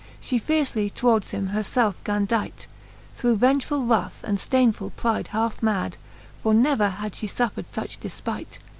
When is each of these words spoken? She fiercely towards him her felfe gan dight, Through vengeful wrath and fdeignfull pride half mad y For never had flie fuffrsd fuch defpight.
She 0.19 0.39
fiercely 0.39 0.89
towards 0.89 1.29
him 1.29 1.49
her 1.49 1.61
felfe 1.61 2.03
gan 2.03 2.25
dight, 2.25 2.65
Through 3.13 3.35
vengeful 3.35 3.85
wrath 3.85 4.21
and 4.23 4.39
fdeignfull 4.39 4.95
pride 4.95 5.27
half 5.27 5.61
mad 5.61 5.91
y 5.91 5.97
For 6.41 6.53
never 6.55 6.89
had 6.89 7.11
flie 7.11 7.27
fuffrsd 7.29 7.67
fuch 7.71 7.99
defpight. 7.99 8.57